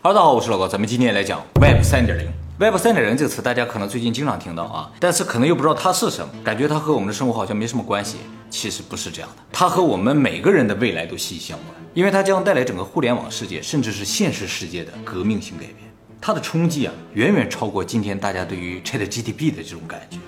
[0.00, 2.28] 哈喽，大家好，我是老高，咱们今天来讲 Web 三点零。
[2.60, 8.18] Web 三点零这个词，大家可能最近经常听到啊，但是可能又不知道它是什么，感觉它和我们的生活好像没什么关系。
[8.48, 15.78] 其实不是这样的，它和我们每个人的未来都息息相关，因为它将带来整个互联网世界，甚至是现实世界的革命性改变。
[16.20, 20.18] 它的冲击啊，远远超过今天大家对于 ChatGPT 的这种感觉。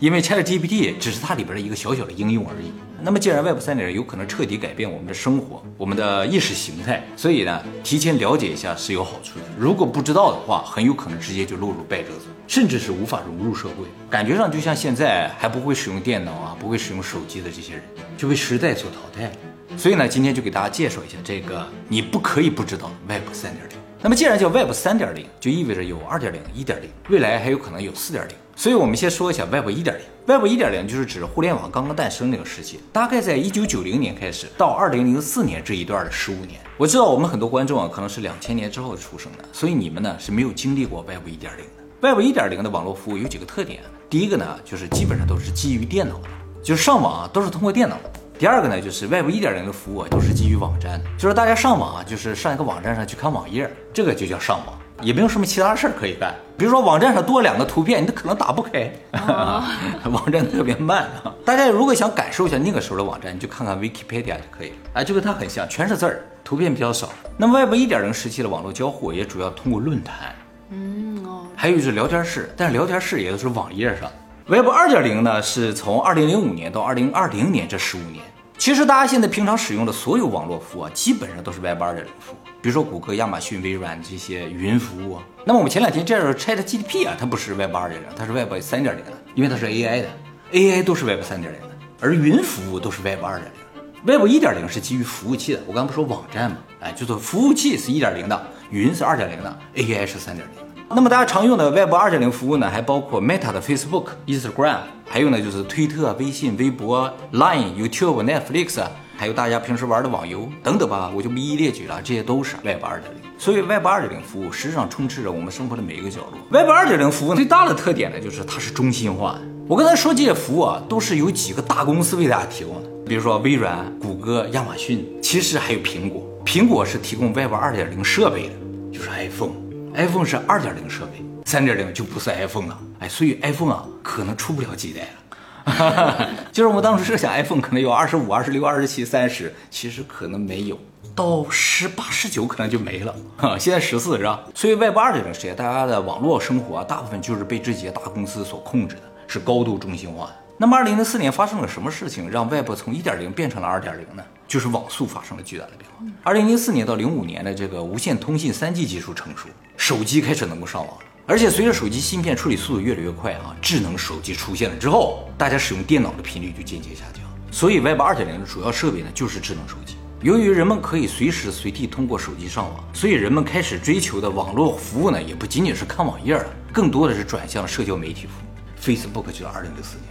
[0.00, 2.72] 因为 ChatGPT 只是它里边的一个小小的应用而已。
[3.02, 9.44] 那么，既然 Web 三点零有可能彻底改变我们的生活、我们的意识形态，所以呢，提前了解一下是有好处的。
[9.58, 13.84] 如果不知道的话，很有可能直接就落入败者组，甚至是无法融入社会。
[14.08, 17.82] 感觉上就像现在还不会使用电脑啊、不会使用手机的这些人，
[18.16, 19.32] 就被时代所淘汰了。
[19.76, 23.76] 所以呢，今天就给大家介绍一下这个你不可以不知道 Web 三点零。
[24.02, 28.34] 那么，既然叫 Web 三点零，就意味着有二点零、一点零，未来还有可能有四点零。
[28.60, 30.04] 所以，我们先说一下 Web 一点零。
[30.26, 36.60] Web 一点零就是指互联网刚刚诞生那个时期，大概在一九九零年开始到二零零四年这一段的十五年。
[36.76, 42.06] 我知道我们很多观众啊，可能是两千年之后出生的，所以你们呢是没有经历过 Web 一点零的。
[42.06, 43.80] Web 一点零的网络服务有几个特点，
[44.10, 46.28] 第一个呢就是基本上都是基于电脑的，
[46.62, 47.96] 就是上网啊都是通过电脑。
[48.38, 56.34] 第二个呢，就是 Web 一点零的服务啊都是基于网站的，就是大家上网啊，就是上一个网站上去看网页，这个就叫上网，也没有什么其他事儿可以干。
[56.56, 58.92] 比如说网站上多两个图片，你都可能打不开，
[60.10, 61.34] 网站特别慢啊。
[61.44, 67.08] 大家如果想感受一下那个时候的网站，你就看看 Wikipedia 就可以了，哎，就跟它很像，全是字儿，图片比较少。
[67.36, 70.34] 那么 Web 一点零时期的网络交互也主要通过论坛，
[70.70, 74.10] 嗯哦，还有就是聊天室，但是聊天室也都是网页上。
[74.46, 78.22] Web 二点零呢，是从二零零五年到二零二零年这十五年。
[78.60, 85.22] 其实大家现在平常使用的所有网络服务啊，基本上都是 Web 二点零服务，比如说谷歌、亚马逊、微软这些云服务啊。
[85.46, 90.08] 那么我们前两天介绍 ChatGPT 啊，它不是 Web 二点零，它是 Web 三点零的，因为它是 AI 的
[90.52, 91.68] ，AI 都是 Web 三点零的，
[92.02, 94.14] 而云服务都是 Web 二点零。
[94.14, 96.58] Web 一点零是基于服务器的，我刚不说网站吗？
[96.80, 100.69] 哎，就是服务器是一点零的，云是二点零的，AI 是三点零。
[100.92, 108.82] 那么大家常用的 Web 二点零服务呢，还包括 Meta 的 Facebook、Instagram，还有呢就是推特、微信、微博、Line、YouTube、Netflix，
[109.16, 113.20] 还有大家平时玩的网游等等吧，我就不一一列举了，这些都是 Web 二点零。
[113.38, 116.40] 所以 Web 二点零服务实际上充斥着我们生活的每一个角落。
[116.50, 119.42] Web 二点零服务最大的特点呢，就是它是中心化的。
[119.68, 126.20] 我刚才说这些服务啊，都是由几个大公司为大家提供的，比如说微软、谷歌、亚马逊，其实还有苹果。
[126.44, 128.54] 苹果是提供 Web 二点零设备的，
[128.92, 129.69] 就是 iPhone。
[129.94, 132.78] iPhone 是二点零设备，三点零就不是 iPhone 了。
[133.00, 136.28] 哎，所以 iPhone 啊，可能出不了几代了。
[136.50, 140.78] 就是我们当时设想 iPhone 可能有二十五、二十六、二十七、三十，其实可能没有，
[141.14, 143.14] 到十八、十九可能就没了。
[143.36, 144.40] 哈， 现在十四是吧？
[144.54, 150.32] 所以 Web 二点零时代，大家的网络生活啊，大部分就是被这几家大公司所控制的，是高度中心化的。
[150.56, 154.22] 那么二零零四年发生了什么事情，让 Web 从一点零变成了二点零呢？
[154.50, 156.04] 就是网速发生了巨大的变化。
[156.24, 161.04] 二零零四年到零五年的这个无线通信三 G 技术成熟，手机开始能够上网了。
[161.24, 167.22] 而且随着手机芯片处理速度越来越快啊，智能手机出现了之后，大家使用电脑的频率就渐渐下降。
[167.52, 169.94] 所以 Web 二点零的主要设备呢就是智能手机。
[170.20, 178.82] 由于人们可以随时随地通过手机上网，所以人们开始追求的网络服务呢也不仅仅是看网页了，更多的是转向社交媒体服务。
[178.82, 180.09] Facebook 就是二零零四年。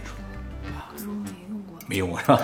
[1.90, 2.38] 没用过是吧？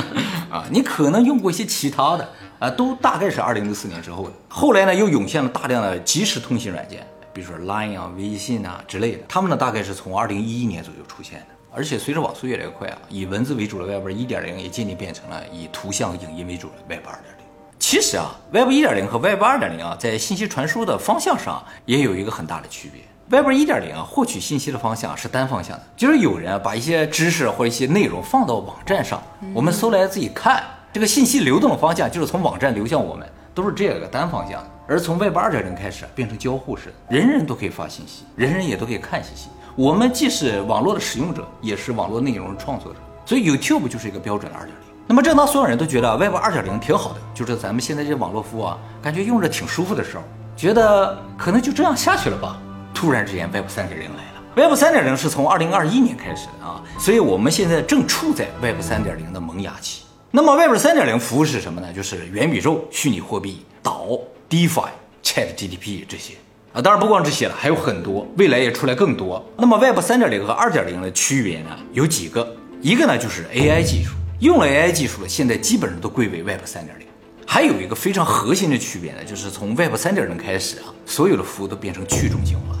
[0.50, 2.26] 啊，你可能用过一些其他的
[2.58, 4.32] 啊，都大概是二零零四年之后的。
[4.48, 9.18] 后来呢，又涌现了大量的即时通信软件，比如说 Line 啊、微信啊之类的。
[9.28, 11.46] 他们呢，大概是从二零一一年左右出现的。
[11.70, 17.44] 而且随着网速越来越快啊，以文字为主的 Web 一点零也渐渐变成了以图像、影音为主的 Web 二点零。
[17.78, 23.02] 其实啊，Web 一点零和 Web 二点零啊，在信息传输的方向上也有一个很大的区别。
[23.30, 29.22] Web 一点零啊，获取信息的方向是单方向的，就是有人啊把一些知识或者一些内容放到网站上，
[29.52, 34.64] 我们搜来自己看，这个信息流动的方向就是从网站流向我们，都是这个单方向。
[34.86, 39.50] 而从 Web 二点零开始变成交互式的，人人都可以发信息，人人也都可以看信息。
[39.76, 44.86] 我们既是网络的使用者，也是网络内容的创作者，所以 YouTube 就是一个标准的二点零。
[45.06, 50.22] 那么正当所有人都觉得 Web 二点零挺好的，就是咱们现在这网络服务啊，感觉用着挺舒服的时候，
[50.56, 52.58] 觉得可能就这样下去了吧。
[52.98, 54.42] 突然之间，Web 三点零来了。
[54.56, 60.02] Web 三点零是从二零二一年开始的啊，所以我们现在正处在 Web 三点零的萌芽期。
[60.32, 61.92] 那么 Web 三点零服务是什么呢？
[61.92, 64.18] 就是元宇宙、虚拟货币、岛、
[64.50, 64.88] DeFi、
[65.22, 66.34] ChatGPT 这些
[66.72, 66.82] 啊。
[66.82, 69.48] 当然不光这些了，还有很多，未来也出来更多。
[69.56, 72.52] 那么 Web 三点零和二点零的区别呢，有几个？
[72.82, 77.06] 一个呢就是 AI 技术，用了 AI 技术的，现在基本上都归为 Web 三点零。
[77.46, 82.76] 还有一个非常核心的区别呢，就是从 Web 三点零开始啊，所有的服务都变成去中心化。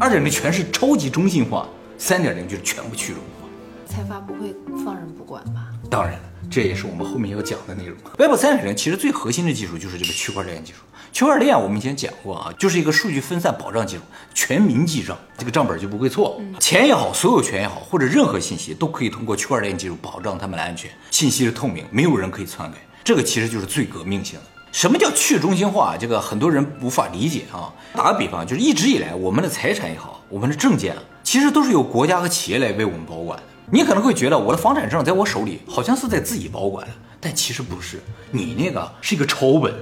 [0.00, 1.68] 二点零全是超级中性化，
[1.98, 3.46] 三点零就是全部去中心化。
[3.86, 5.66] 财阀不会放任不管吧？
[5.90, 6.20] 当然了，
[6.50, 7.94] 这也是我们后面要讲的内容。
[8.18, 10.78] Web 三点零其实最核心的技术就是这个区块链技术。
[11.12, 14.02] 区块链我们以前讲过啊，就是一个数据分散保障技术，
[14.32, 16.40] 全民记账，这个账本就不会错。
[16.58, 22.78] 钱也好，所有权也好，或者任何信息都可以通过区块链技术保障他们的安全，信息是透明，没有人可以篡改。
[23.04, 24.46] 这个其实就是最革命性的。
[24.72, 25.96] 什么叫去中心化？
[25.96, 27.72] 这个很多人无法理解啊。
[27.92, 33.44] 打个比方，就是一直以来我们的财产也好，我们的证件啊，其实都是由国家和企业来为我们保管的。
[33.72, 38.00] 你可能会觉得我的房产证在我手里，好像是在自己保管的，但其实不是，
[38.30, 39.74] 你那个是一个抄本。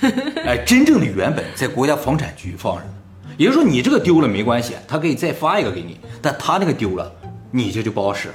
[0.46, 2.90] 哎，真正的原本在国家房产局放着呢。
[3.36, 6.00] 也就是说，你这个丢了没关系，他可以再发一个给你。
[6.22, 7.12] 但他那个丢了，
[7.50, 8.34] 你这就不好使了，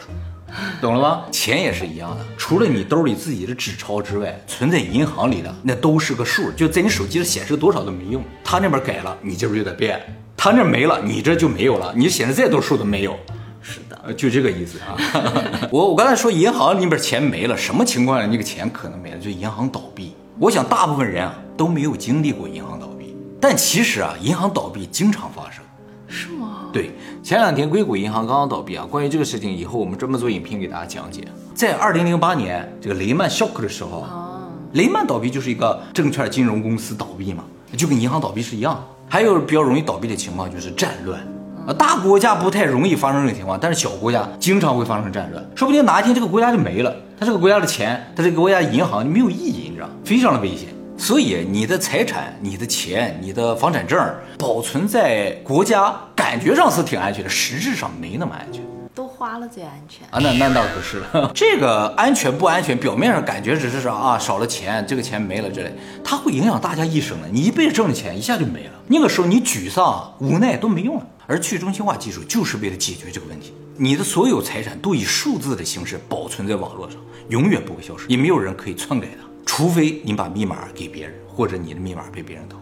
[0.81, 1.24] 懂了吗？
[1.31, 8.24] 钱也是一样的，除了你兜里自己的纸钞之外，存在银行里的那都是个数，就在你手机上显示多少都没用。
[8.44, 9.98] 他那边改了，你这边就得变；
[10.36, 11.94] 他那没了，你这就没有了。
[11.95, 13.18] 你显示再多数都没有。
[13.62, 14.98] 是的，呃，就这个意思啊。
[15.71, 19.19] 我我刚才说银行里边钱没了，什么情况下那个钱可能没了？
[19.19, 20.15] 就银行倒闭。
[20.39, 25.61] 我想大部分人啊都没有经历过银行倒闭，但其实啊银行倒闭经常发生，
[27.23, 28.85] 前两天硅谷银行刚刚倒闭啊。
[28.89, 31.21] 关于这个事情，以后我们专门做影评给大家讲解。
[31.53, 34.06] 在二零零八年这个雷曼 shock 的时候，
[34.73, 37.44] 雷曼倒闭就是一个证券金融公司倒闭嘛，
[37.77, 38.83] 就跟银行倒闭是一样。
[39.07, 41.19] 还有比较容易倒闭的情况就是战乱
[41.68, 46.95] 啊，大国家不太容易发生这种情况，但是小国家经常会发生战乱，说不定哪一天这个国家就没了。
[47.19, 50.69] 它这个国家的钱，它这个国家银行就没有意义，你知道，非常的危险。
[50.97, 54.00] 所以你的财产、你的钱、你的房产证
[54.38, 58.62] 保存在国家，感觉上是挺安全的，实质上没那么安全。
[58.94, 60.19] 都花了最安全啊？
[60.21, 61.01] 那那倒不是，
[61.33, 65.73] 这个安全不安全，表面上感觉只是说啊少了钱，这个钱没了之类，
[66.03, 67.27] 它会影响大家一生的。
[67.27, 71.07] 你一辈子挣的钱一下就没了，那个时候你沮丧、无奈都没用了。
[71.25, 77.00] 而去中心化技术就是为了解决这个问题，你的所有财产都以数字的形式保存在网络上。
[77.29, 82.61] 永远不会消失，也没有人可以篡改它，除非你把密码给别人，或者你的密码被别人偷走。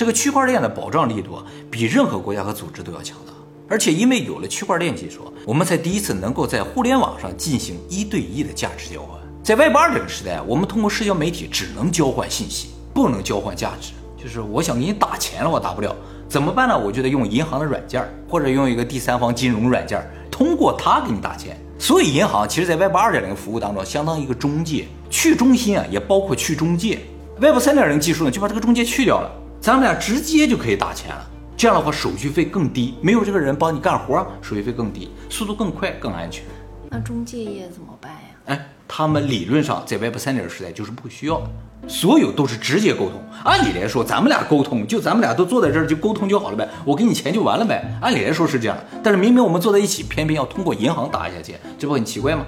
[0.00, 1.38] 这个区块链的保障力度
[1.70, 3.34] 比任何国家和组织都要强大，
[3.68, 9.20] 而且因为有了区块链技术，我们才第一次能够在互联网上进行一对一的价值交换。
[9.42, 13.92] 在 Web 二这个时代，我们通过社交媒体只能交换信息，不能交换价值。
[14.16, 15.94] 就是我想给你打钱了，我打不了，
[16.30, 16.78] 怎么办呢？
[16.78, 21.54] 我就得用银行的软件，或者用一个第三方金融软件，通过它给你打钱。
[21.78, 27.00] 所以银行其实，在 Web 二点零服务当中，相当于一个中介，去中心啊，也包括去中介。
[27.38, 31.30] Web 三点零技术呢，就把这个中介去掉了，咱们俩直接就可以打钱了。
[31.54, 36.44] 这样的话，手续费更低，没有这个人帮你干活，手续费更低，速度更快，更安全。
[36.88, 38.18] 那中介业怎么办呀？
[38.46, 41.50] 哎，他们理论上在 Web 三点零时代就是不需要的。
[41.86, 43.22] 所有都是直接沟通。
[43.44, 47.98] 按理来说，咱们俩沟通，就咱们俩都坐在这儿就沟通就好了呗，我给你钱就完了呗。
[48.00, 52.46] 按理来说是这样，但是明明我们坐在一起，偏偏要通过银行打一下钱，这不很奇怪吗？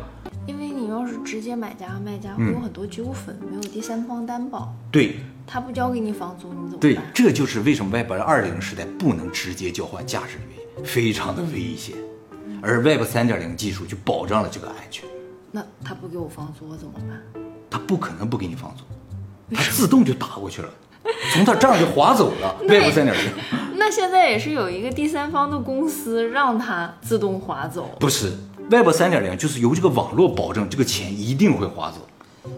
[1.24, 4.74] 直接买家和卖家会有很多纠纷，没有第三方担保。
[4.90, 5.16] 对，
[5.46, 6.80] 他不交给你房租，你怎么办？
[6.80, 11.96] 对，这就是为什么 Web 二零时代不能直接交换价值的原因，非常的危险。
[12.60, 15.04] 而 Web 三点零技术就保障了这个安全。
[15.50, 17.42] 那他不给我房租，我怎么办？
[17.70, 18.84] 他不可能不给你房租。
[19.54, 20.69] 他自动就打过去了，
[21.32, 22.56] 从他账就划走了。
[22.69, 23.32] Web 三点零，
[23.76, 27.96] 那现在也是有一个第三方的公司让他自动划走。
[28.00, 28.32] 不是
[28.72, 32.50] ，Web 三点零就是由这个网络保证这个钱一定会划走，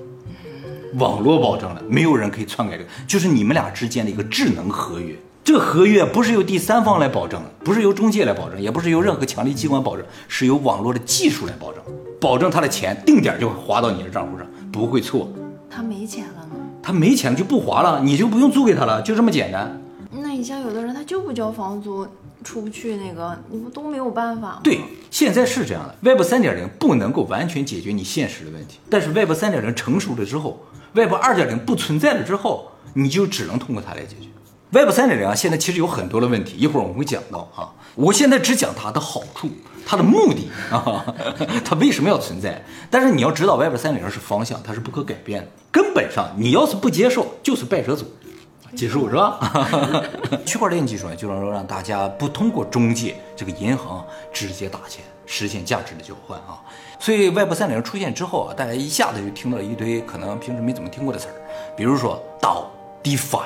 [0.94, 5.16] 网络保证的，没有人可以篡改这个，就是你们俩之间的一个智能合约。
[5.42, 11.82] 这个合约不是由第三方来保证的，不是由中介来保证，也不是由任何强力机关保证，是由网络的技术来保证，
[12.20, 15.28] 保证他的钱定点就会划到你的账户上，不会错。
[15.68, 16.48] 他没钱了。
[16.80, 19.80] 他没钱就不划了，你就不用租给他了，就这么简单。
[20.12, 22.06] 那你像有的人他就不交房租，
[22.44, 24.60] 出不去那个，你不都没有办法吗？
[24.62, 24.78] 对，
[25.10, 25.96] 现在是这样的。
[26.02, 34.28] Web 三点零不能够完全解决你现实的问题，但是 Web 三点零成熟了之后，Web 二点零不存在了之后，你就只能通过它来解决。
[34.70, 37.72] Web 三点零啊，现在其实有很多的问题，一会儿我们会讲到啊。
[37.94, 39.48] 我现在只讲它的好处，
[39.86, 41.14] 它的目的啊，
[41.64, 42.64] 它为什么要存在？
[42.90, 45.48] 但是你要知道，Web 三点零是方向，它是不可改变的。
[45.70, 48.04] 根本上，你要是不接受，就是败者组。
[48.76, 49.38] 结束是吧？
[50.44, 56.60] 区块链技术呢，就能够让大家不通过中介这个银行直接打钱，实现价值的交换啊。
[56.98, 61.34] 所以 Web 三点零出现之后啊，大家一下子就听到了一堆可能平时没怎么听过的词儿，
[61.76, 62.70] 比如说道、
[63.02, 63.42] DeFi。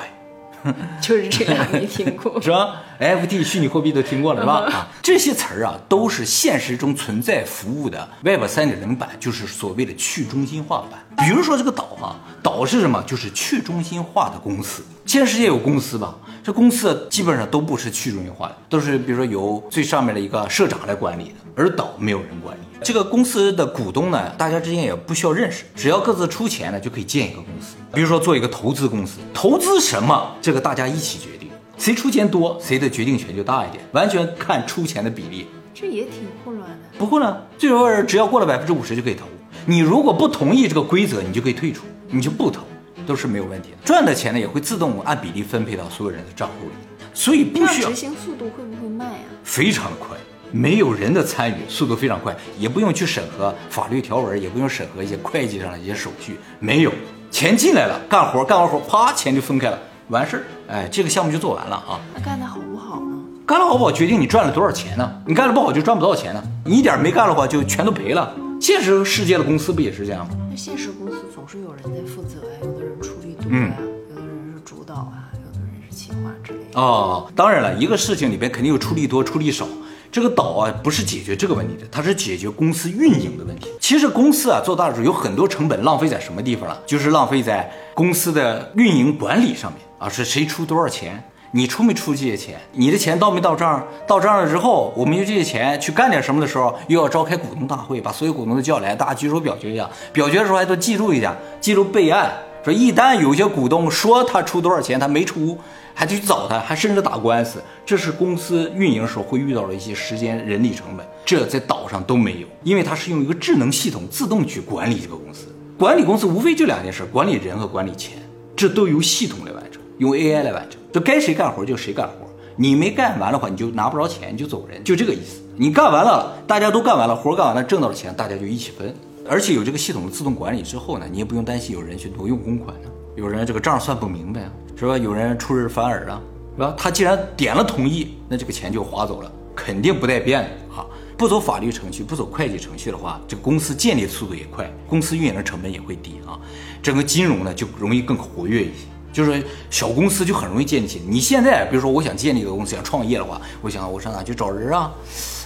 [1.01, 4.53] 就是这俩没听过， 是吧？FT 虚拟货币都听过了，是吧？
[4.69, 10.99] 啊，这些词儿啊，都是现实中存在服务的 Web 三点零版，就是所谓的去中心化版。
[11.17, 13.03] 比如说这个岛哈，岛是什么？
[13.07, 14.83] 就是去中心化的公司。
[15.05, 16.15] 现实世界有公司吧？
[16.43, 22.61] 这公司基本上都不是去中心化的，都是比如说由最上面的一个社长来管理的，而岛没有人管理。
[22.81, 27.75] 这个公司的股东呢，大家之间也不需要认识，只要各自出钱呢，就可以建一个公司。
[27.93, 31.48] 比如说做一个投资公司，投资什么，这个大家一起决定，
[31.79, 35.47] 谁出钱多，谁的决定权就大一点，完全看出钱的比例。
[35.73, 36.99] 这也挺混乱的。
[36.99, 39.25] 不混乱，最后只要过了百分之五十就可以投。
[39.65, 42.63] 你如果不同意这个规则，你就可以退出，你就不投，
[43.07, 43.77] 都是没有问题的。
[43.85, 49.19] 赚的钱呢，也会自动按比例分配到所有人的账户里，所以不需要执行速度会不会慢呀？
[49.45, 50.17] 非常的快，
[50.51, 56.91] 没有人的参与，速度非常快，也不用去审核法律条文，也不用审核一些会计上的一些手续，没有
[57.31, 61.99] 钱进来了，干活干完活，啪，钱就分开了，完事儿，哎，这个项目就做完了啊。
[62.13, 63.17] 那干得好不好呢？
[63.45, 65.21] 干得好不好决定你赚了多少钱呢？
[65.25, 68.33] 你干的不好就赚不到钱呢，你一点没干的话就全都赔了。
[68.59, 70.35] 现实世界的公司不也是这样吗？
[70.49, 73.77] 那现实公司总是有人在负责呀，有的人出力多呀，
[74.09, 76.79] 有的人是主导啊，有的人是企划之类的。
[76.79, 79.67] 哦，当然了，一个事情里边肯定有出力多、出力少。
[80.11, 83.69] 这个岛啊，不是解决这个问题的，它是解决公司运营的问题。
[83.79, 86.81] 其实公司啊做大的时候，有很多成本浪费在什么地方了？
[86.85, 91.23] 就是浪费在公司的运营管理上面啊，是谁出多少钱？
[91.51, 92.59] 你出没出这些钱？
[92.73, 93.83] 你的钱到没到账？
[94.07, 99.89] 到账了之后，我们用这些钱去干点什么的时候，又要召开股东大会，把所有股东都叫来，大家举手表决一下。
[100.13, 102.31] 表决的时候还得记录一下，记录备案。
[102.63, 105.57] 说一旦有些股东说他出多少钱，他没出，
[105.93, 107.61] 还去找他，还甚至打官司。
[107.85, 115.47] 这是公司运营时候会遇到的一些时间、人力成本，这在岛上都没有，因为它是用一个智能系统自动去管理这个公司。
[115.77, 118.17] 管理公司无非就两件事：管理人和管理钱，
[118.55, 120.79] 这都由系统来完成，用 AI 来完成。
[120.91, 125.41] 就该谁干活就谁干活，你没干完的话，你就拿不着钱，你就走人，就这个意思。
[125.55, 128.93] 你干完了，大家都干完了，活干完了，挣到了钱，大家就一起分。
[129.29, 134.97] 而且有这个系统的自动管理之后呢，你也不用担心有人去挪用公款呢，有人这个账算不明白啊，是吧？
[134.97, 136.19] 有人出尔反尔啊，
[136.55, 136.73] 是吧？
[136.75, 140.83] 他既然点了同意，那这个钱就划走了，肯定不带变的啊。
[141.15, 146.39] 不走法律程序，不走会计程序的话，这公司建立速度也快，公司运营的成本也会低啊。
[146.81, 148.87] 整个金融呢就容易更活跃一些。
[149.13, 151.05] 就是小公司就很容易建立起来。
[151.07, 154.91] 你现在比如说，我想建立一个公司，想创业的话，我想我上哪去找人啊？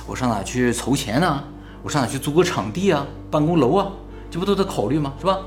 [0.05, 1.43] 我上哪去筹钱呢？
[1.83, 3.05] 我上哪去租个场地啊？
[3.29, 3.91] 办公楼啊？
[4.31, 5.13] 这不都得考虑吗？
[5.19, 5.37] 是吧？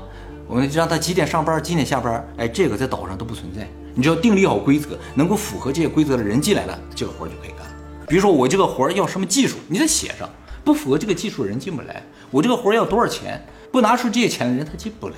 [0.47, 2.25] 我们让他几点上班，几点下班？
[2.37, 3.67] 哎，这个在岛上都不存在。
[3.95, 7.67] 你只要订立好规则，能够符合这些规则的人进来了，这个活就可以干。
[8.07, 10.29] 比如说我这个活要什么技术，你得写上，
[10.63, 12.03] 不符合这个技术的人进不来。
[12.29, 15.15] 我这个活要多少钱，不拿出这些钱的人他进不来。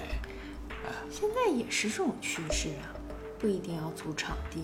[1.12, 2.96] 现在也是这种趋势啊，
[3.38, 4.62] 不一定要租场地。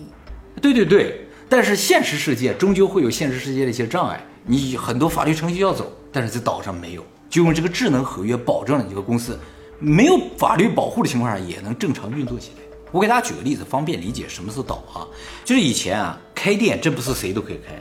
[0.60, 9.38] 对对对，但是现实世界终究会有现实世界的一些障碍，你很多法律程序要走，但是在岛上没有，就用这个智能合约保证了你这个公司
[9.78, 12.62] 没有法律保护的情况下也能正常运作起来。
[12.90, 15.04] 我给大家举个例子，方便理解什么是岛啊？
[15.44, 17.74] 就是以前啊，开店真不是谁都可以开，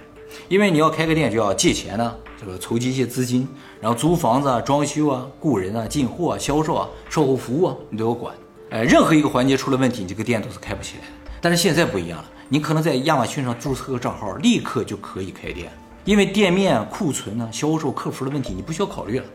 [0.50, 3.48] 因为你要开个店就要借钱呢，这个筹集一些资金，
[3.80, 8.36] 然后租房子啊、装修啊、雇人啊、进货啊、销售啊、售后服务啊，你都要管。
[8.72, 11.14] 哎，任何一个环节出了问题，你这个店都是开不起来的。
[11.40, 15.72] 但是现在不一样了，你可能在亚马逊上注册个账号，立刻就可以开店，
[16.06, 19.26] 因为店面库存呢、销售、客服的问题你不需要考虑了，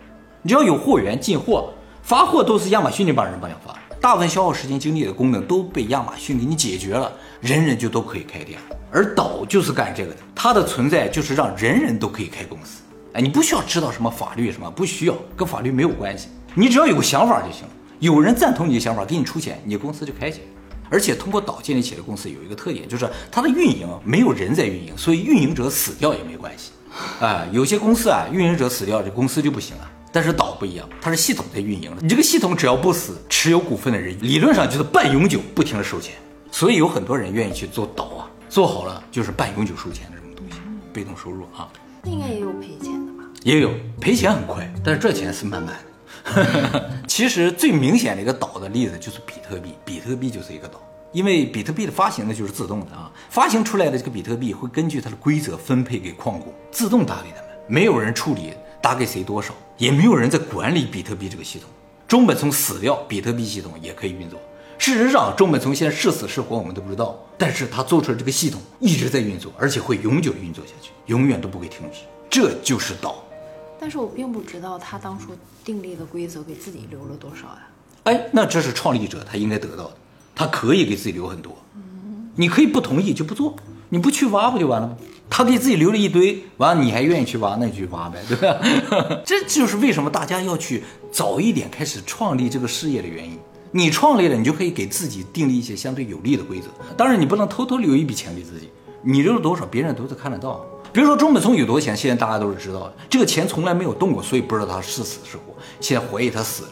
[0.40, 7.10] 你只要有货源进货、发货都是亚马逊那帮人帮你发，大部分消耗时间精力的功能都被亚马逊给你解决了，
[7.40, 8.56] 人人就都可以开店。
[8.92, 12.82] 而岛就是干这个的，它的存在就是让人人都可以开公司。
[13.14, 17.64] 哎，你不需要知道什么法律什么，不需要，跟法律没有关系，你只要有个想法就行。
[17.98, 20.44] 有人赞同你的想法，给你出钱，你公司就开起来。
[20.90, 26.72] 而且通过岛建立起来的公司有一个特点，就是它的运营没有人在运营，所以运营者死掉也没关系。
[27.20, 29.90] 啊，有些公司啊，运营者死掉，这公司就不行了。
[30.12, 32.02] 但是岛不一样，它是系统在运营的。
[32.02, 36.14] 你这个系统只要不死，持有股份的人理论上就是半永久，不停的收钱。
[36.50, 40.56] 所以有很多人愿意去做岛啊，做好了就是半永久收钱的这种东西，
[40.92, 41.70] 被动收入啊。
[42.02, 43.24] 那应该也有赔钱的吧？
[43.44, 43.70] 也有
[44.00, 46.90] 赔钱很快，但是赚钱是慢慢的。
[47.10, 61.68] 其实最明显的一个岛的例子就是比特币，比特币就是一个岛，因为比特币的发行呢就是自动的啊，发行出来的这个比特币会根据它的规则分配给矿工，自动打给他们，没有人处理打给谁多少，也没有人在管理比特币这个系统。
[62.06, 64.38] 中本聪死掉，比特币系统也可以运作。
[64.78, 72.02] 事实上，中本聪现在是死是活我们都不知道，但是他做出来这个系统一直在运作，而且会永久运作下去，永远都不会停止。
[72.30, 73.24] 这就是岛。
[73.80, 75.32] 但是我并不知道他当初
[75.70, 77.68] 订立的规则给自己留了多少呀？
[78.02, 79.92] 哎，那这是创立者他应该得到的，
[80.34, 81.56] 他可以给自己留很多。
[82.34, 83.54] 你可以不同意就不做，
[83.88, 84.96] 你不去挖不就完了吗？
[85.28, 88.58] 他给自己留了一堆，完了你还愿意去挖，那你去挖呗， 对吧？
[89.24, 93.38] 这就是为什么大家要去早一点开始创立这个事业的原因。
[93.70, 96.66] 你创立了，你就可以给自己订立一些相对有利的规则。
[96.96, 98.68] 当然，你不能偷偷留一笔钱给自己，
[99.02, 100.66] 你留了多少，别人都是看得到。
[100.92, 102.92] 比如说中本聪有多钱，现在大家都是知道的。
[103.08, 105.54] 这个钱从来没有动过，所以不知道他是死是活。
[105.80, 106.70] 现在怀疑他死了，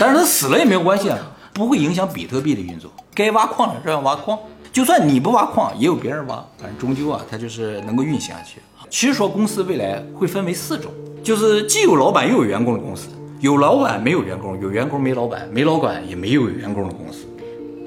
[0.00, 1.18] 但是他死了也没有关系啊，
[1.52, 2.90] 不会影响比特币的运作。
[3.14, 4.38] 该挖矿了，照样挖矿。
[4.72, 8.60] 就算你不挖矿，也有别人挖，反正终究啊，它就是能够运行下去。
[8.90, 10.90] 其实说公司未来会分为四种，
[11.22, 13.08] 就是既有老板又有员工的公司，
[13.40, 17.26] 有老板没有员工，有员工没老板，没老板也没有员工的公司，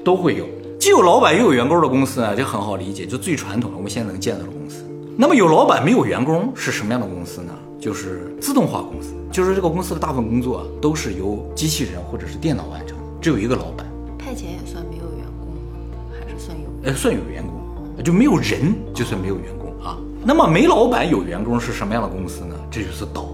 [0.04, 0.46] 都会有。
[0.78, 4.85] 既有老板又有员工的公司呢，就很好理解，就最传统的我们现在能见到的公司。
[5.18, 7.50] 那么有老板没有员工是什么样的公司呢？
[7.80, 13.86] 就是自动化公司，就是这个公司的大部分工作都是由机器人或者是电脑完成，只有一个老板。
[14.18, 16.12] 派遣也算没有员工吗？
[16.20, 16.68] 还是算有？
[16.82, 19.96] 呃，算有员工，就没有人就算没有员工啊。
[20.22, 22.54] 那么没老板有员工是什么样的公司呢？
[22.70, 23.26] 这就是岛，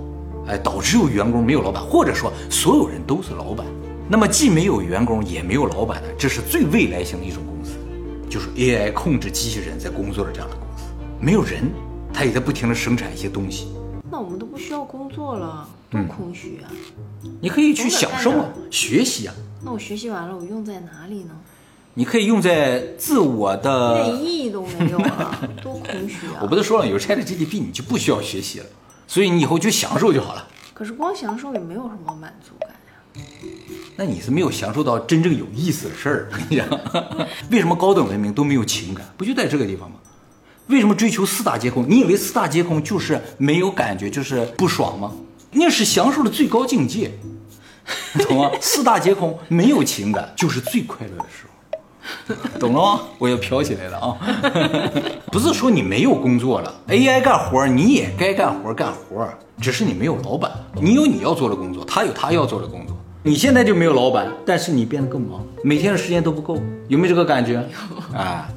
[0.46, 3.66] 哎，岛只有员工没有老板，或者说所有人都是老板。
[4.08, 7.72] 那么既没有员工也没有老板的，这是最未来型的一种公司，
[8.30, 10.56] 就是 AI 控制机器人在工作的这样的
[11.24, 11.70] 没有人，
[12.12, 13.68] 他也在不停的生产一些东西。
[14.10, 16.66] 那我们都不需要工作了，多空虚啊！
[17.40, 19.34] 你可以去享受啊，学习啊。
[19.64, 21.30] 那我学习完了，我用在哪里呢？
[21.94, 24.16] 你可以用在自我一的点。
[24.24, 26.40] 意义都没有啊，多空虚啊！
[26.42, 28.66] 我不是说了，有 Chat GPT 你就不需要学习了，
[29.06, 30.48] 所以你以后就享受就好了。
[30.74, 33.22] 可是光享受也没有什么满足感呀。
[33.94, 36.68] 那你是没有享受到真正有意思的事儿，我跟你讲，
[37.52, 39.06] 为什么高等文明都没有情感？
[39.16, 39.96] 不就在这个地方吗？
[40.69, 41.85] 为什么追求四大皆空？
[41.88, 45.12] 你以为四大皆空就是没有感觉，就是不爽吗？
[45.52, 47.11] 那是享受的最高境界，
[48.26, 48.50] 懂吗？
[48.61, 51.49] 四大皆空，没有情感，就是最快乐的时候。
[52.59, 53.00] 懂了吗？
[53.19, 54.16] 我要飘起来了啊！
[55.31, 59.28] 不是说你没有工作了，AI 干活你也该干活干活，
[59.61, 62.97] 只是你没有老板，你有你要做的工作，他有他要做的工作。
[63.23, 67.64] 你现在就没有老板，但是你变得更忙，每天的时间都不够，有没有这个感觉？
[68.12, 68.49] 啊，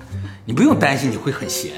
[0.44, 1.74] 你不用担心你会很闲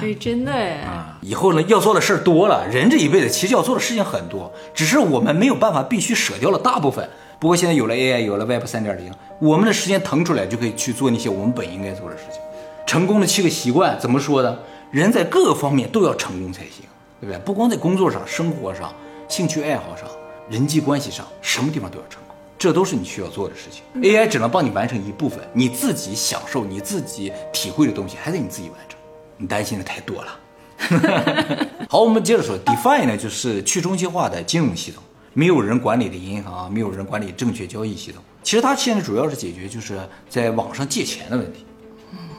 [0.00, 7.08] 哎，真的哎，啊，以后呢要做的事儿多了，人这一辈子其实要做的事情很多，只是我们没有办法必须舍掉了大部分。
[7.40, 12.40] 不过现在有了 AI，有了 Web 三点零，我们的时间腾出来就可以去做那些我们本应该做的事情。
[12.86, 14.58] 成功的七个习惯怎么说的？
[14.90, 16.84] 人在各个方面都要成功才行，
[17.20, 17.38] 对不对？
[17.44, 18.92] 不光在工作上、生活上、
[19.28, 20.08] 兴趣爱好上、
[20.48, 23.82] 人际关系上，什么地方都要成功，这都是你需要做的事情。
[24.02, 28.97] AI 只能帮你完成一部分，你自己享受、你自己体会的东西还得你自己完成。
[29.38, 30.38] 你担心的太多了。
[31.88, 38.22] 好，我们接着说，DeFi 呢，就是去中心化的金融系统，没有人管理的银行，没有人管理证券交易系统。
[38.42, 39.98] 其实它现在主要是解决就是
[40.28, 41.64] 在网上借钱的问题。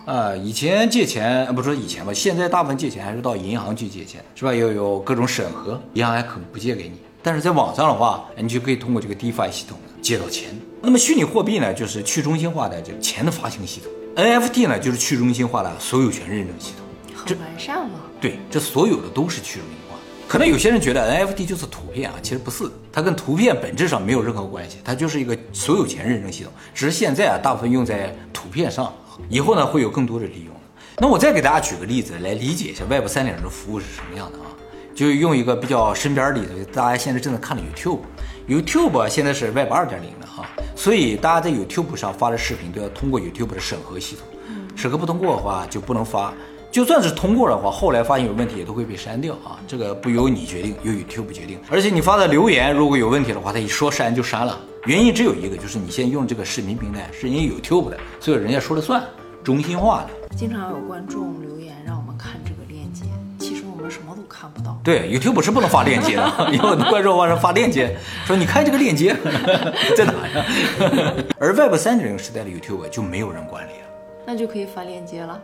[0.05, 4.55] 啊，以前借钱，不说以前吧，现在大部分借钱还是到银行去借钱，是吧？
[4.55, 6.93] 要有各种审核，银行还可能不借给你。
[7.21, 10.49] 但是在网上的话，你就可以通过这个 DeFi 系统借到钱。
[10.81, 16.85] 那么虚拟货币呢，就是去中心化的这个钱的发行系统；NFT 呢，就是去中心化的所有权认证系统。
[17.25, 17.99] 很完善吗。
[18.21, 19.95] 对，这所有的都是去中心化。
[20.27, 28.93] 可能有些人觉得 NFT 就是图片啊，其实不是，它跟图片本质上没有任何关系，它就是一个所有权认证系统，只是现在啊大部分用在图片上，
[29.27, 30.53] 以后呢会有更多的利用。
[30.97, 34.45] 那我再给大家举个例子来理解一下 Web 三点零的服务是什么样的啊？
[34.93, 44.27] 就用一个比较身边里的例子，大家现在正在看的 YouTube，YouTube 现在是 Web 二点零的哈，所以大家在 YouTube 上发的视频都要通过 YouTube 的审核系统，
[44.75, 46.33] 审核不通过的话就不能发。
[46.71, 51.57] 就算是通过的话，后来发现有问题也都会被删掉啊，这个不由你决定，由 YouTube 决定。
[51.69, 54.57] 而且你发的留言如果有问题的话，他一说删就删了。
[54.85, 59.03] 原因只有一个，就是你现在用这个视频平台是人家 YouTube 的，所以人家说了算，
[59.43, 60.35] 中心化的。
[60.37, 63.03] 经常有观众留言让我们看这个链接，
[63.39, 64.79] 其实我们什么都看不到。
[64.83, 69.15] 对，YouTube 是不能发链接的，因为观众往上发链接，说你看这个链接
[69.97, 70.45] 在哪呀？
[71.39, 73.87] 而 Web 三点零时代的 YouTube 就没有人管理了。
[74.25, 75.41] 那就可以发链接了。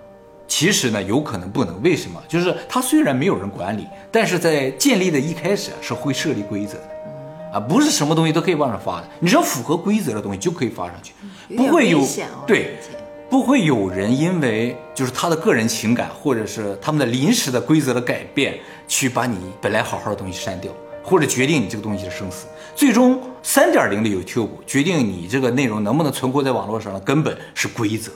[0.47, 2.21] 其实呢，有可能不能，为什么？
[2.27, 6.89] 就是它虽然没有人管理，但是在建立的一开始啊是会设立规则的，
[7.53, 11.13] 啊，不是什么东西都可以往上发的，你只要符合规则的东西就可以发上去，
[11.55, 12.07] 不会有哦
[12.45, 12.77] 对，
[13.29, 20.71] 不会有人因为就是他的个人情感或者是他们的临时的规则的改变，去把你本来好好的东西删掉，
[21.03, 22.45] 或者决定你这个东西的生死。
[22.75, 28.11] 最终，三点零的 YouTube 决定你这个内容能不能存活在网络上的根本是规则。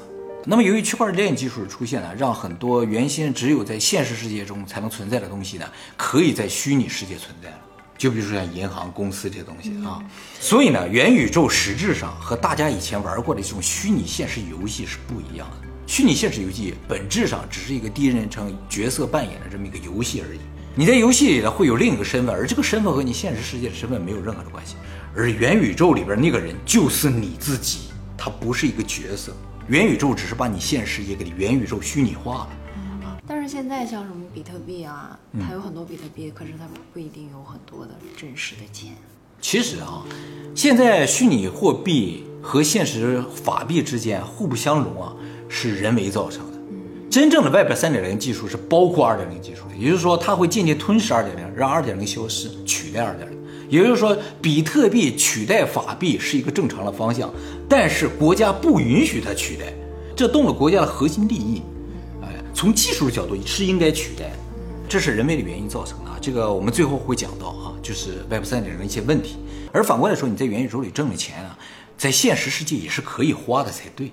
[0.52, 7.58] 那么，由于区块链技术的出现呢，让很多原先只有在现实世界中才能存在的东西呢，可以在虚拟世界存在了。
[8.00, 10.04] 就比如说像银行、公司这些东西啊，
[10.40, 15.68] 所以呢，元宇宙实质上和大家以前玩过的这种虚拟现实游戏是不一样的。
[15.86, 20.40] 虚拟现实游戏本质上只是一个第一人称角色扮演的这么一个游戏而已。
[20.74, 24.78] 你在游戏里呢会有另一个身份，而这个身份和你现实世界的身份没有任何的关系。
[25.16, 29.32] 而元宇宙里边那个人就是你自己，他不是一个角色。
[29.70, 32.50] 元宇宙只是把你现实世界给你元宇宙虚拟化了。
[33.28, 38.96] 但是现在像什么比特币啊，它有很多比特币，可是它不一定有很多的真实的钱。
[39.40, 40.04] 其实啊，
[40.56, 45.14] 现在虚拟货币和现实法币之间互不相容啊，
[45.48, 46.58] 是人为造成的。
[47.12, 53.39] 真正的 Web 三点零技术是包括二点零技术的，也就是说，它会渐渐吞噬二点零，让二点零消失，取代二点零。
[53.70, 57.32] 也就是说，比特币取代法币是一个正常的方向，
[57.70, 59.72] 但是国家不允许它取代，
[60.16, 61.62] 这动了国家的核心利益。
[62.22, 64.32] 哎，从技术的角度是应该取代，
[64.90, 66.10] 这是人为的原因造成的。
[66.20, 69.38] 这个我们最后会讲到啊，就是 Web 三点零的一些问题。
[69.72, 71.58] 而反过来说，你在元宇宙里挣的钱啊，
[71.96, 74.12] 在现实世界也是可以花的才对。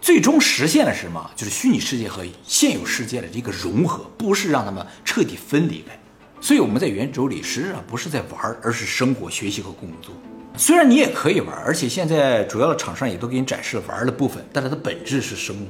[0.00, 1.30] 最终实现的是什么？
[1.36, 5.98] 就是虚拟世界和现有世界的这个融合，不是让他们彻底分离开。
[6.44, 10.14] 所以我们在元宇宙里实际上不是在玩，而是生活、学习和工作。
[10.58, 15.64] 虽然你也可以玩，而且现在主要的厂商也都给你展示了玩的部分，但它的本质是生活。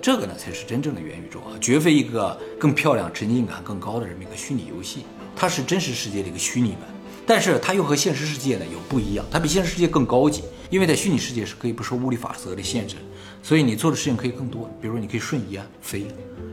[0.00, 5.04] 这个呢才是真正的元宇宙啊，绝非一个更漂亮、沉浸感更高的这么一个虚拟游戏，
[5.36, 6.80] 它是真实世界的一个虚拟版。
[7.26, 12.96] 但是它又和现实世界呢有不一样，它比现实世界更高级，因为在虚拟世界是可以不受物理法则的限制，
[13.42, 14.70] 所以你做的事情可以更多。
[14.80, 16.06] 比如说你可以瞬移啊、飞，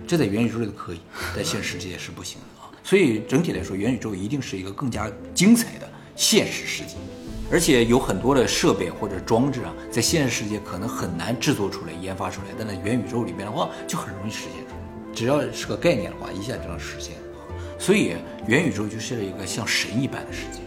[0.05, 0.99] 这在元宇宙里都可以，
[1.33, 2.60] 在现实世界是不行的。
[2.83, 6.95] 所以整体来说，元宇宙一定是一个更加精彩的现实世界，
[7.51, 14.81] 而且有很多的设备或者装置啊，在现实世界可能很难制作出来、研发出来，但在元宇宙里面的话，就很容易实现出来。
[15.13, 17.15] 只要是个概念的话，一下就能实现。
[17.77, 18.15] 所以
[18.47, 20.59] 元宇宙就是一个像神一般的世界，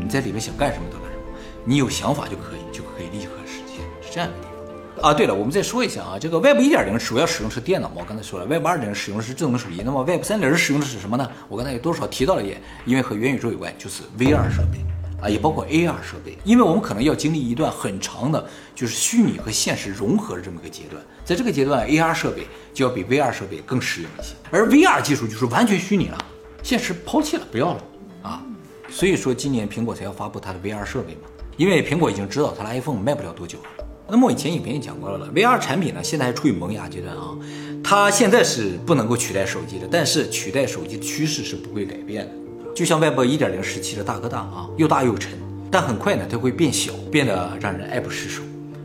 [0.00, 4.55] 你在里面想干什么都干什么，你有想法就可以，就可以立刻实现，是这样的。
[5.02, 11.30] 啊，对了，我们再说一下啊，这个 Web 一点零主要使用是电脑嘛，我刚才说了，Web 二点零使用的是智能手机，那么 Web 三点零使用的是什么呢？
[11.48, 14.78] 我刚才也多少提到了一点，因为和元宇宙有关，就是 VR 设备
[15.20, 18.42] 啊，也包括 AR 设备，因为我们可能要经历一段很长的，
[18.74, 26.18] 就是虚拟和现实融合的这么一个阶段，在这个阶段，AR 设备就要比 VR 设备更实用一些，而 VR 技术就是完全虚拟了，
[26.62, 27.82] 现实抛弃了，不要了
[28.22, 28.42] 啊，
[28.88, 31.28] 所以说今年苹果才要发布它的 VR 设备嘛，
[31.58, 33.85] 因为苹果已经知道它的 iPhone 卖不了多久了。
[34.08, 37.36] 那么我以前影片也讲过了，VR 产品呢，现在还处于萌芽阶段啊。
[37.82, 42.32] 它现在是不能够取代手机的，但是取代手机的趋势是不会改变的。
[42.74, 45.32] 就像 Web 一点零时期的大哥大啊，又大又沉，
[45.70, 48.42] 但很快呢，它会变小，变得让人爱不释手。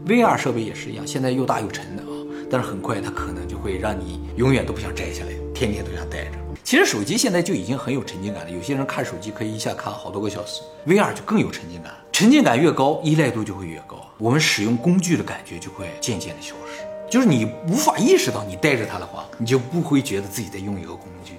[0.08, 2.10] VR 设备也是一样，现在又大又沉的啊，
[2.50, 6.32] 但是很快它可能就会让你永远都不想摘下来，天天都想戴着。
[6.64, 13.98] 其实手机现在就已经很有沉浸感了，有些人看手机可以一下看好多个小时，VR 就更有沉浸感，沉浸感越高，依赖度就会越高。
[14.18, 21.34] 我们使用工具的感觉就会渐渐的消失，就是你无法意识到你带着它的话，你就不会觉得自己在用一个工具，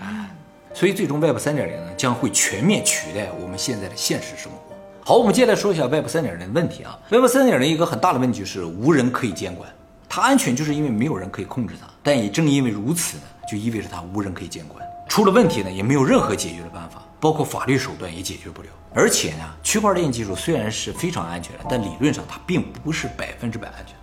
[0.00, 0.28] 哎，
[0.74, 4.58] 所以最终 Web 三点零呢将会全面取代我们现在的现实生活。
[5.04, 6.98] 好，我们接下来说一下 Web 三点零的问题啊。
[7.10, 9.72] Web 三点零一个很大的问题就是无人可以监管，
[10.08, 14.84] 它安全就是因为没有人可以控制它，但也正因为如此呢，就意味着它无人可以监管。
[15.08, 18.68] 出了问题呢，也没有任何解决的办法，包括法律手段也解决不了。
[18.92, 23.94] 而且呢，区块链技术虽然是非常安全的，但理论上它并不是百分之百安全。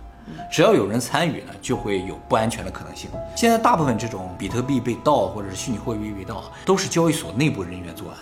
[0.50, 3.10] 只要有人参与呢，就会有不安全的可能性。
[3.36, 8.16] 现在大部分这种比特币被盗或者是虚拟货币被盗，都是交易所内部人员作案。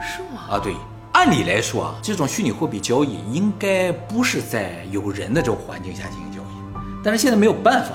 [0.00, 0.46] 是吗？
[0.48, 0.74] 啊，对，
[1.12, 7.90] 按理来说啊，这种虚拟货币交易应该不是在有人的这种环境下进行交易，但是现在没有办法，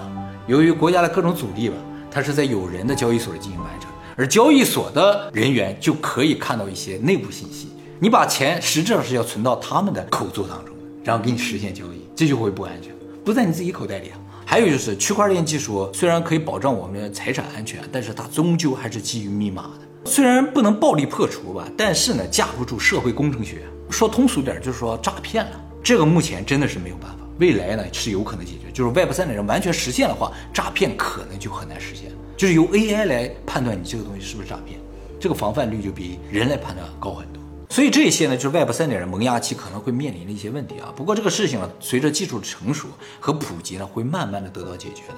[0.46, 1.76] 由于国家的各种阻力吧，
[2.12, 3.83] 它是在有人的交易所里进行完成，
[4.16, 7.70] 而交易所的人员就可以看到一些内部信息。
[8.00, 14.20] 你把钱实质上是要存到他们的口座当中，然后给你实现交易，这就会不安全，不在你自己口袋里啊。
[14.46, 20.12] 还有就是区块链技术虽然可以保障我们的财产安全，但是它终究还是基于密码的。
[20.12, 23.64] 虽然不能暴力破除吧，但是呢架不住社会工程学。
[23.90, 27.18] 说通俗点就是说诈骗了，这个目前真的是没有办法。
[27.40, 34.80] 未来呢是有可能解决，就是 Web 三点零完全实现的话，诈骗可能就很难实现了，就是由 AI 来判断你这个东西是不是诈骗，
[35.20, 37.42] 这个防范率就比人来判断高很多。
[37.70, 40.94] 所以这些呢，就是 Web 三点零萌芽期可能会面临的一些问题啊。
[40.96, 42.88] 不过这个事情呢，随着技术的成熟
[43.20, 45.16] 和普及呢，会慢慢的得到解决的。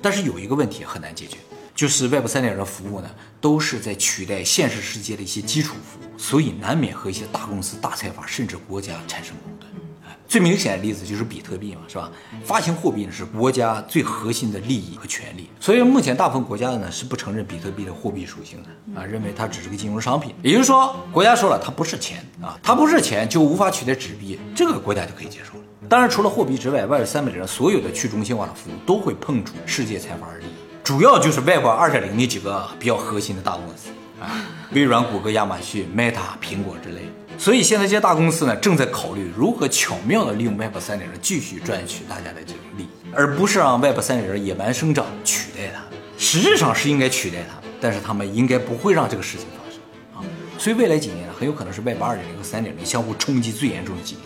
[0.00, 1.36] 但是有一个问题很难解决，
[1.74, 3.10] 就是 Web 三点零的服务呢，
[3.42, 9.70] 都是在取代现实世界的一些基础服务，所以难免和一些大公司、大财阀甚至国家产生矛盾。
[10.28, 12.12] 最明显的例子就是比特币嘛，是吧？
[12.44, 20.34] 发行货币呢是国家最核心的利益和权利，所以目前大部分国家呢是不承认比特币的货币属性的啊，认为它只是个金融商品。
[20.42, 25.64] 也就是说，国家说了它不是钱啊，它不是钱就无法取代纸币，这个国家就可以接受了。
[25.88, 30.50] 当然，除了货币之外外3三百零所有的去中心化的服务都会碰触世界财阀的利益，
[30.84, 33.88] 主要就是 Web 二点零那几个比较核心的大公司
[34.20, 37.10] 啊，微软、谷歌、亚马逊、Meta、苹果之类。
[37.38, 45.82] 所以现在这些大公司呢，正在考虑如何巧妙的利用 Web 三点零继续赚取大家的这种利益，而不是让 Web 三点零野蛮生长取代它。
[46.18, 49.80] 实质上是应该取代它，但是他们应该不会让这个事情发生
[50.20, 50.26] 啊。
[50.58, 54.24] 所以未来几年呢很有可能是 Web 二点零和三点零相互冲击最严重的几年。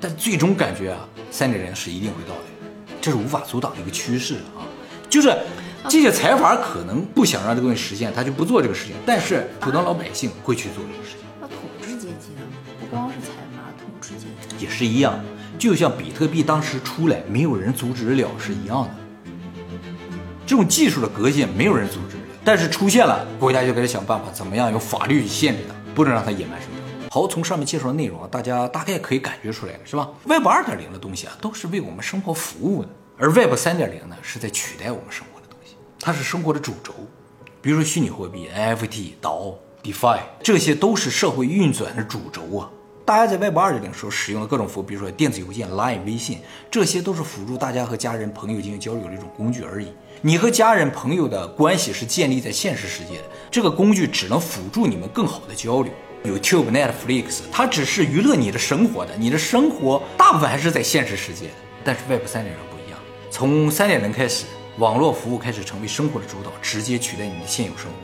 [0.00, 1.00] 但最终感觉啊，
[1.32, 4.62] 三点零是一定会到来，这是无法阻挡的一个趋势啊。
[5.08, 5.36] 就是
[5.88, 11.19] 这些财阀可能不想让这个东西实现，他就不做这个事情，但是普通老百姓会去做这个事情。
[14.60, 15.18] 也是一样，
[15.58, 18.90] 就像比特币当时出来，没有人阻止了是一样的。
[20.46, 27.10] 这种技术的革新，没有人阻止，但是出现了，国家就开始想办法，怎么样用法律去限制它，不能让它野蛮生长。
[27.10, 36.92] 好，从上面介绍的内容啊，大家大概可以感觉出来了，是吧？Web 二点零的东西啊，都是为我们生活服务的，而 Web 三点零呢，是在取代我们生活的东西，它是生活的主轴。
[37.62, 42.70] 比如说虚拟货币、NFT、DAO、DeFi，这些都是社会运转的主轴啊。
[43.10, 46.38] 大家在 Web 二点零时候使用的各种服务，比如说电子邮件、Line、微信，
[46.70, 49.88] 这些都是辅助大家和家人、朋友进行交流的一种工具而已。
[50.20, 55.92] 你和家人、朋友的关系是建立在现实世界的，这个工具只能辅助你们更好的交流。
[56.22, 61.54] YouTube、Netflix，它只是娱乐你的生活的，你的生活大部分还是在现实世界的。
[61.82, 64.44] 但是 Web 三点零不一样，从三点零开始，
[64.78, 67.96] 网络服务开始成为生活的主导，直接取代你的现有生活。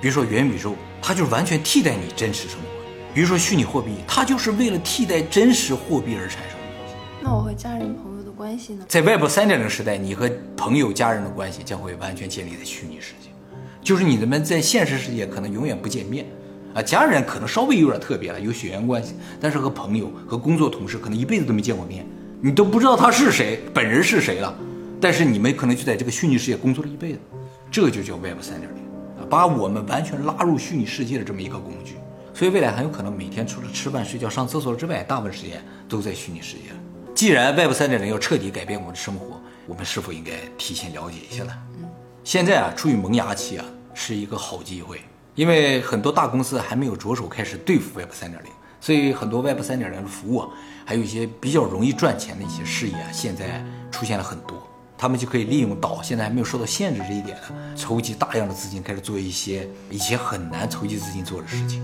[0.00, 2.73] 比如说元宇宙，它就完全替代你真实生活；
[3.14, 6.94] 比如说虚拟货币，它就是为了替代真实货币而产生的东西。
[7.22, 8.84] 那我和家人朋友的关系呢？
[8.88, 13.28] 在 Web 三点零时代，你和朋友、家人的关系将会完全建立在虚拟世界，
[13.84, 16.26] 就是你们在现实世界可能永远不见面。
[16.74, 22.04] 啊，家人可能稍微有点特别了，有血缘关系，但是和朋友、和工作同事可能一辈子都没见过面，
[22.40, 24.52] 你都不知道他是谁，本人是谁了。
[25.00, 27.20] 但是你们可能就在这个虚拟世界工作了一辈子，
[27.70, 28.82] 这就叫 Web 三点零
[29.20, 31.94] 啊，把我们完全拉入虚拟世界的这么一个工具。
[32.34, 36.64] 所以未来很有可能每天除了吃饭、睡觉、上厕所之外，大部分时间都在虚拟世界。
[37.14, 41.52] 既然 Web 三点零要彻底改变我们的生活，我们是否应该提前了解一下呢？
[42.24, 45.00] 现在啊，处于萌芽期啊，是一个好机会。
[45.36, 50.48] 因为很多大公司还没有着手开始对付 Web 三点零，所以很多 Web 三点零的服务啊，
[50.84, 54.60] 还有一些比较容易赚钱的一些事业啊，现在出现了很多，
[54.98, 61.82] 他们就可以利用到现在还没有受到限制这一点呢，筹集大量的资金，开始做一些以前很难筹集资金做的事情，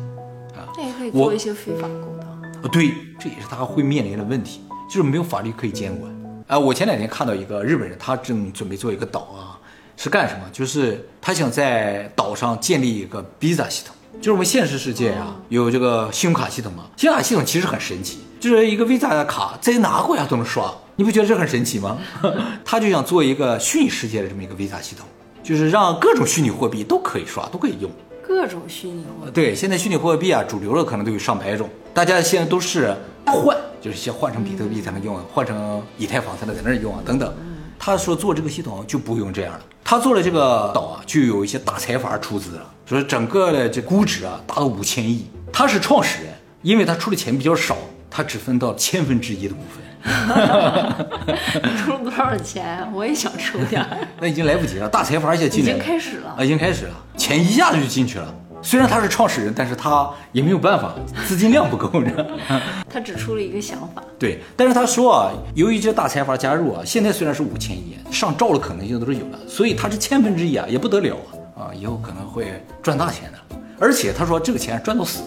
[0.80, 2.30] 那也可以做一些非法勾当
[2.62, 6.10] 啊，对，这也是他会面临的问题，就是没有法律可以监管
[6.46, 6.58] 啊。
[6.58, 9.60] 我前两天看到一个日本人，他正准备做一个岛啊。
[9.96, 10.46] 是干什么？
[10.50, 16.84] 就是他想在岛上建立一个 Visa 系统，就是我们现实世界啊有这个信用卡系统嘛。
[16.96, 21.98] 信用卡系统其实很神奇，就是一个 Visa 的卡在哪个国家都能刷，你不觉得这很神奇吗？
[22.64, 25.06] 他就想做一个虚拟世界的这么一个 Visa 系统，
[25.42, 27.90] 就是让各种虚拟货币都可以刷，都可以用。
[28.30, 29.32] 各种虚拟货币？
[29.32, 32.94] 对，现在虚拟货币啊，主流的可能都有上百种，大家现在都是
[33.26, 37.34] 换，就是先换成比特币才能用，换成以太坊才能在那儿用啊，等等。
[37.76, 39.60] 他说做这个系统就不用这样了。
[39.82, 45.26] 他做的这个岛啊，就有一些大财阀出资了，所以整个的这估值啊达到五千亿。
[45.52, 47.76] 他是创始人，因为他出的钱比较少，
[48.08, 49.82] 他只分到千分之一的股份。
[51.78, 52.86] 出了多少钱？
[52.92, 53.98] 我也想出点儿。
[54.20, 58.34] 那已经来不及了，大财阀现在进来已经开始了啊，已经开始了，钱一下子就进去了。
[58.62, 60.94] 虽然他是创始人，但是他也没有办法，
[61.26, 62.10] 资金量不够呢。
[62.92, 64.02] 他只出了一个想法。
[64.18, 71.16] 对，但是他说啊，由于这大财阀加入啊，现在虽然是五千亿，上兆的可能性都是有的，所以他是千分之一啊，也不得了
[71.56, 73.38] 啊，啊，以后可能会赚大钱的。
[73.78, 75.22] 而且他说这个钱赚到死，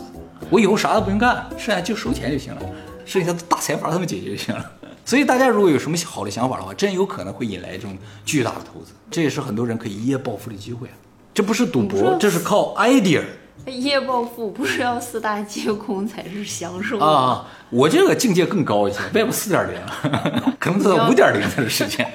[0.51, 2.61] 我以后啥都不用干，剩下就收钱就行了，
[3.05, 4.71] 剩下的大财阀他们解决就行了。
[5.05, 10.87] 所以大家如果有什么好的想法的话，真有可能会引来这种巨大的投资，这也是很多人可以一夜暴富的机会。
[11.33, 13.21] 这不是赌博，这是靠 idea。
[13.65, 17.47] 一夜暴富不是要四大皆空才是享受啊！
[17.69, 19.79] 我这个境界更高一些，Web 四点零，
[20.59, 22.11] 可能到五点零才是实现。